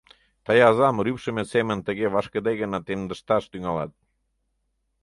Тый 0.45 0.59
азам 0.69 0.95
рӱпшымӧ 1.05 1.43
семын 1.53 1.79
тыге 1.87 2.07
вашкыде 2.13 2.51
гына 2.61 2.79
темдышташ 2.87 3.43
тӱҥалат. 3.51 3.91